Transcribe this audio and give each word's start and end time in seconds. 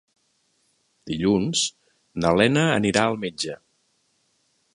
Dilluns 1.11 1.61
na 2.25 2.33
Lena 2.41 2.65
anirà 2.79 3.05
al 3.11 3.21
metge. 3.27 3.61